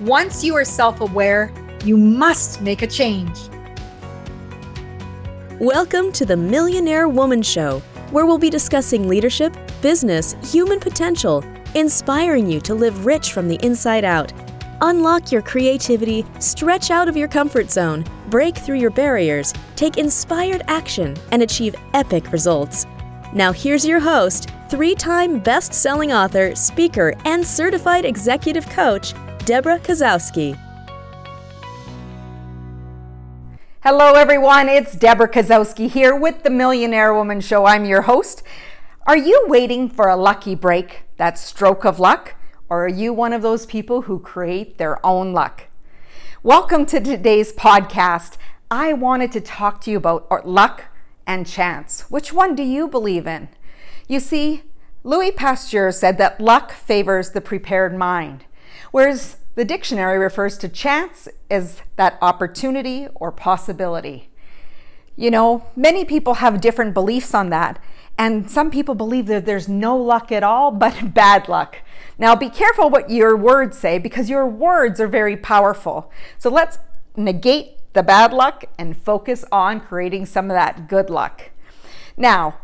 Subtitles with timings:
[0.00, 1.52] Once you are self aware,
[1.84, 3.38] you must make a change.
[5.60, 11.44] Welcome to the Millionaire Woman Show, where we'll be discussing leadership, business, human potential,
[11.76, 14.32] inspiring you to live rich from the inside out.
[14.80, 20.62] Unlock your creativity, stretch out of your comfort zone, break through your barriers, take inspired
[20.66, 22.84] action, and achieve epic results.
[23.32, 29.14] Now, here's your host, three time best selling author, speaker, and certified executive coach,
[29.44, 30.58] Debra Kasowski.
[33.82, 34.70] Hello, everyone.
[34.70, 37.66] It's Debra Kasowski here with the Millionaire Woman Show.
[37.66, 38.42] I'm your host.
[39.06, 42.36] Are you waiting for a lucky break, that stroke of luck?
[42.70, 45.64] Or are you one of those people who create their own luck?
[46.42, 48.38] Welcome to today's podcast.
[48.70, 50.84] I wanted to talk to you about luck
[51.26, 52.10] and chance.
[52.10, 53.50] Which one do you believe in?
[54.08, 54.62] You see,
[55.02, 58.46] Louis Pasteur said that luck favors the prepared mind,
[58.94, 64.30] whereas the dictionary refers to chance as that opportunity or possibility.
[65.16, 67.82] You know, many people have different beliefs on that,
[68.16, 71.78] and some people believe that there's no luck at all but bad luck.
[72.18, 76.12] Now, be careful what your words say because your words are very powerful.
[76.38, 76.78] So let's
[77.16, 81.50] negate the bad luck and focus on creating some of that good luck.
[82.16, 82.58] Now,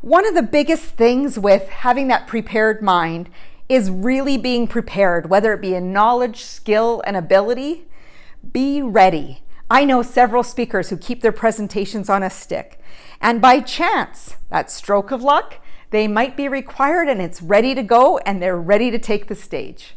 [0.00, 3.30] one of the biggest things with having that prepared mind
[3.68, 7.86] is really being prepared, whether it be in knowledge, skill, and ability.
[8.52, 9.42] Be ready.
[9.70, 12.80] I know several speakers who keep their presentations on a stick.
[13.20, 15.58] And by chance, that stroke of luck,
[15.90, 19.34] they might be required and it's ready to go and they're ready to take the
[19.34, 19.94] stage.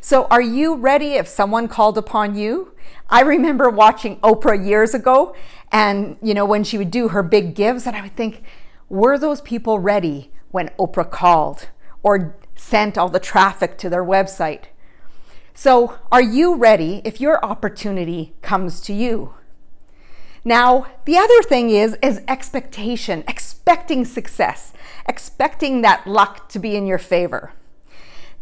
[0.00, 2.72] So, are you ready if someone called upon you?
[3.10, 5.34] I remember watching Oprah years ago,
[5.70, 8.42] and you know, when she would do her big gives, and I would think,
[8.88, 11.68] were those people ready when Oprah called?
[12.02, 14.64] Or sent all the traffic to their website.
[15.54, 19.34] So, are you ready if your opportunity comes to you?
[20.44, 24.74] Now, the other thing is is expectation, expecting success,
[25.08, 27.54] expecting that luck to be in your favor.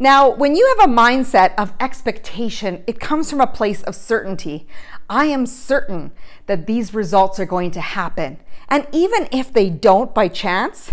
[0.01, 4.67] Now, when you have a mindset of expectation, it comes from a place of certainty.
[5.09, 6.11] I am certain
[6.47, 8.39] that these results are going to happen.
[8.69, 10.93] And even if they don't by chance,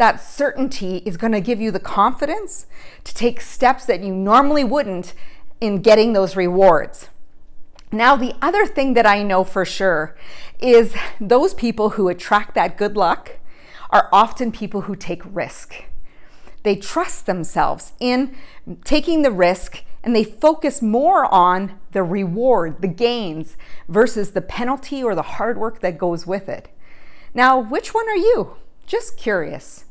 [0.00, 2.66] that certainty is going to give you the confidence
[3.04, 5.12] to take steps that you normally wouldn't
[5.60, 7.10] in getting those rewards.
[7.92, 10.16] Now, the other thing that I know for sure
[10.58, 13.40] is those people who attract that good luck
[13.90, 15.84] are often people who take risk.
[16.62, 18.34] They trust themselves in
[18.84, 25.04] taking the risk and they focus more on the reward, the gains, versus the penalty
[25.04, 26.70] or the hard work that goes with it.
[27.34, 28.56] Now, which one are you?
[28.86, 29.84] Just curious.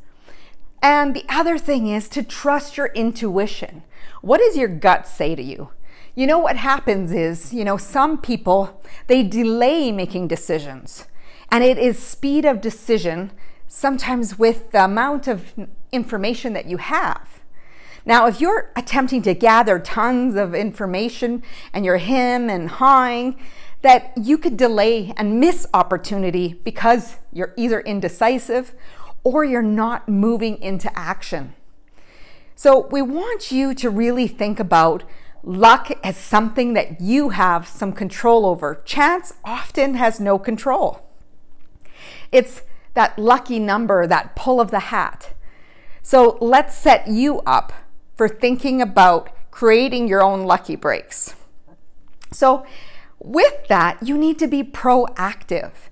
[0.81, 3.84] And the other thing is to trust your intuition.
[4.22, 5.69] What does your gut say to you?
[6.16, 11.06] You know what happens is, you know, some people they delay making decisions.
[11.51, 13.31] And it is speed of decision
[13.67, 15.53] sometimes with the amount of
[15.91, 17.41] information that you have.
[18.06, 23.38] Now, if you're attempting to gather tons of information and you're him and hawing,
[23.81, 28.73] that you could delay and miss opportunity because you're either indecisive
[29.24, 31.53] or you're not moving into action.
[32.56, 35.03] So, we want you to really think about
[35.44, 38.81] luck as something that you have some control over.
[38.84, 41.02] Chance often has no control.
[42.31, 42.63] It's
[42.96, 45.34] that lucky number, that pull of the hat.
[46.02, 47.72] So, let's set you up
[48.16, 51.35] for thinking about creating your own lucky breaks.
[52.31, 52.66] So,
[53.19, 55.88] with that, you need to be proactive.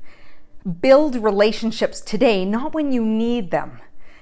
[0.67, 3.79] Build relationships today, not when you need them.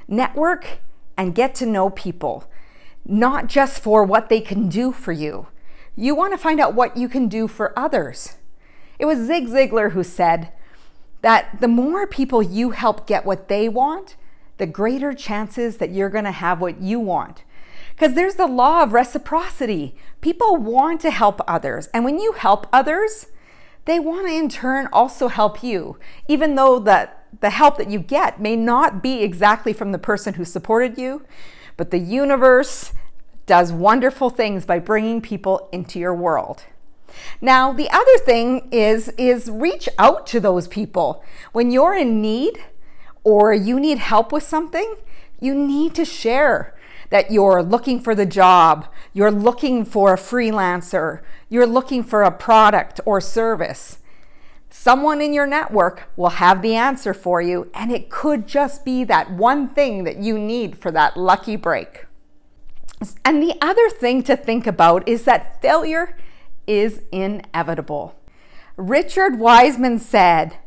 [0.07, 0.79] Network
[1.17, 2.43] and get to know people,
[3.03, 5.47] not just for what they can do for you.
[5.95, 8.35] You want to find out what you can do for others.
[8.99, 10.51] It was Zig Ziglar who said
[11.21, 14.15] that the more people you help get what they want,
[14.57, 17.43] the greater chances that you're going to have what you want.
[17.91, 19.95] Because there's the law of reciprocity.
[20.21, 21.87] People want to help others.
[21.93, 23.27] And when you help others,
[23.85, 25.97] they want to in turn also help you,
[26.27, 30.35] even though that the help that you get may not be exactly from the person
[30.35, 31.23] who supported you,
[31.77, 32.93] but the universe
[33.45, 36.63] does wonderful things by bringing people into your world.
[37.39, 41.23] Now, the other thing is is reach out to those people.
[41.51, 42.57] When you're in need
[43.23, 44.95] or you need help with something,
[45.39, 46.74] you need to share
[47.09, 52.31] that you're looking for the job, you're looking for a freelancer, you're looking for a
[52.31, 53.99] product or service.
[54.69, 59.03] Someone in your network will have the answer for you, and it could just be
[59.05, 62.05] that one thing that you need for that lucky break.
[63.23, 66.17] And the other thing to think about is that failure
[66.67, 68.15] is inevitable.
[68.77, 70.57] Richard Wiseman said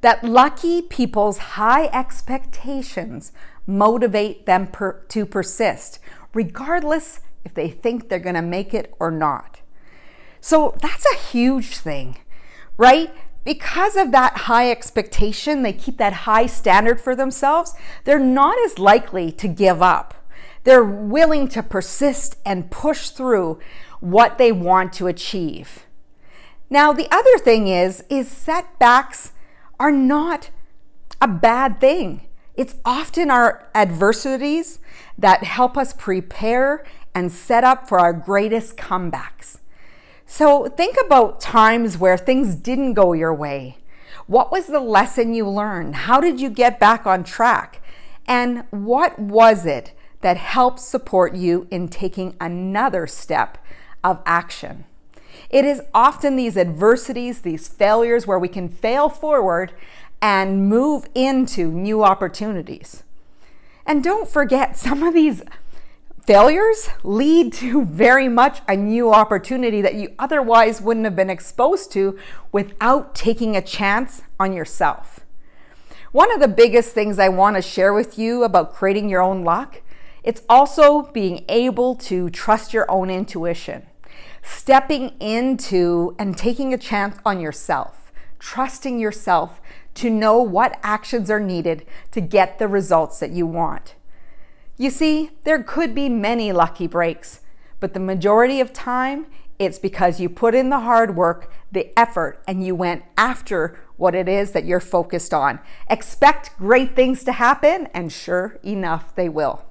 [0.00, 3.32] that lucky people's high expectations
[3.66, 5.98] motivate them per- to persist,
[6.34, 9.60] regardless if they think they're going to make it or not.
[10.40, 12.18] So that's a huge thing,
[12.76, 13.12] right?
[13.44, 17.74] Because of that high expectation, they keep that high standard for themselves,
[18.04, 20.14] they're not as likely to give up.
[20.64, 23.58] They're willing to persist and push through
[24.00, 25.86] what they want to achieve.
[26.68, 29.32] Now, the other thing is is setbacks
[29.78, 30.50] are not
[31.20, 32.28] a bad thing.
[32.54, 34.80] It's often our adversities
[35.16, 39.58] that help us prepare and set up for our greatest comebacks.
[40.26, 43.78] So think about times where things didn't go your way.
[44.26, 45.96] What was the lesson you learned?
[45.96, 47.82] How did you get back on track?
[48.26, 53.58] And what was it that helped support you in taking another step
[54.04, 54.84] of action?
[55.48, 59.72] It is often these adversities, these failures where we can fail forward
[60.22, 63.02] and move into new opportunities.
[63.86, 65.42] And don't forget, some of these
[66.26, 71.90] failures lead to very much a new opportunity that you otherwise wouldn't have been exposed
[71.92, 72.18] to
[72.52, 75.20] without taking a chance on yourself.
[76.12, 79.44] One of the biggest things I want to share with you about creating your own
[79.44, 79.80] luck,
[80.22, 83.86] it's also being able to trust your own intuition.
[84.42, 89.60] Stepping into and taking a chance on yourself, trusting yourself
[89.94, 93.94] to know what actions are needed to get the results that you want.
[94.76, 97.40] You see, there could be many lucky breaks,
[97.80, 99.26] but the majority of time,
[99.58, 104.14] it's because you put in the hard work, the effort, and you went after what
[104.14, 105.60] it is that you're focused on.
[105.90, 109.69] Expect great things to happen, and sure enough, they will.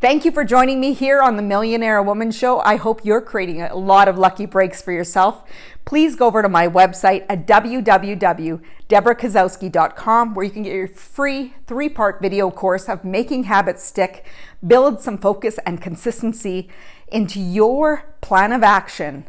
[0.00, 2.60] Thank you for joining me here on the Millionaire Woman Show.
[2.60, 5.42] I hope you're creating a lot of lucky breaks for yourself.
[5.84, 11.88] Please go over to my website at www.debrakasowski.com where you can get your free three
[11.88, 14.24] part video course of making habits stick,
[14.64, 16.68] build some focus and consistency
[17.08, 19.26] into your plan of action,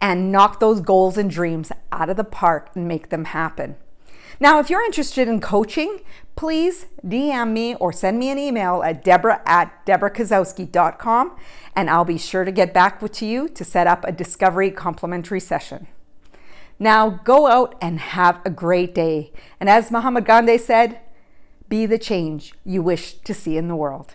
[0.00, 3.76] and knock those goals and dreams out of the park and make them happen.
[4.42, 6.00] Now, if you're interested in coaching,
[6.34, 11.36] please DM me or send me an email at deborah at debrakasowski.com
[11.76, 15.40] and I'll be sure to get back to you to set up a discovery complimentary
[15.40, 15.88] session.
[16.78, 19.30] Now go out and have a great day.
[19.60, 21.00] And as Mahatma Gandhi said,
[21.68, 24.14] be the change you wish to see in the world.